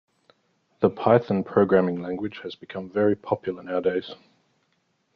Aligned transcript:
The 0.79 0.89
python 0.89 1.43
programming 1.43 2.01
language 2.01 2.39
has 2.41 2.55
become 2.55 2.89
very 2.89 3.15
popular 3.15 3.61
nowadays 3.61 4.15